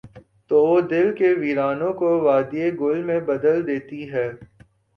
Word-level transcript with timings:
تو 0.51 0.55
وہ 0.65 0.79
دل 0.81 1.11
کے 1.15 1.33
ویرانوں 1.33 1.93
کو 1.93 2.09
وادیٔ 2.21 2.71
گل 2.79 3.03
میں 3.03 3.19
بدل 3.19 3.67
دیتی 3.67 4.01
ہے۔ 4.11 4.27